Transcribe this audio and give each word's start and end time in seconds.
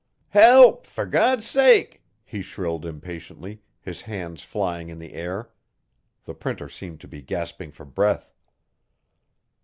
'Help! 0.29 0.87
For 0.87 1.05
God's 1.05 1.45
sake!' 1.45 2.01
he 2.25 2.41
shrilled 2.41 2.87
impatiently, 2.87 3.61
his 3.79 4.01
hands 4.01 4.41
flying 4.41 4.89
in 4.89 4.97
the 4.97 5.13
air. 5.13 5.51
The 6.25 6.33
Printer 6.33 6.69
seemed 6.69 6.99
to 7.01 7.07
be 7.07 7.21
gasping 7.21 7.69
for 7.69 7.85
breath. 7.85 8.33